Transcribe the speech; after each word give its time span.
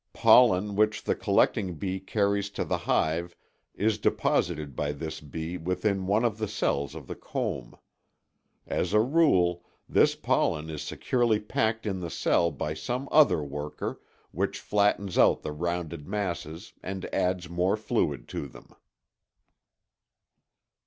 Pollen 0.13 0.75
which 0.75 1.03
the 1.03 1.13
collecting 1.13 1.75
bee 1.75 1.99
carries 1.99 2.49
to 2.49 2.65
the 2.65 2.79
hive 2.89 3.35
is 3.75 3.99
deposited 3.99 4.75
by 4.75 4.93
this 4.93 5.21
bee 5.21 5.57
within 5.59 6.07
one 6.07 6.25
of 6.25 6.39
the 6.39 6.47
cells 6.47 6.95
of 6.95 7.05
the 7.05 7.13
comb. 7.13 7.77
As 8.65 8.93
a 8.93 8.99
rule, 8.99 9.63
this 9.87 10.15
pollen 10.15 10.71
is 10.71 10.81
securely 10.81 11.39
packed 11.39 11.85
in 11.85 11.99
the 11.99 12.09
cell 12.09 12.49
by 12.49 12.73
some 12.73 13.07
other 13.11 13.43
worker, 13.43 14.01
which 14.31 14.59
flattens 14.59 15.19
out 15.19 15.43
the 15.43 15.51
rounded 15.51 16.07
masses 16.07 16.73
and 16.81 17.05
adds 17.13 17.47
more 17.47 17.77
fluid 17.77 18.27
to 18.29 18.47
them. 18.47 18.73